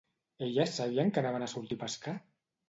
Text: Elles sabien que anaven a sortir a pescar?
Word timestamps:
Elles 0.45 0.71
sabien 0.79 1.11
que 1.17 1.21
anaven 1.23 1.47
a 1.49 1.51
sortir 1.53 1.79
a 1.81 1.83
pescar? 1.85 2.17